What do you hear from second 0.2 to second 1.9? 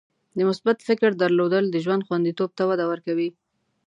د مثبت فکر درلودل د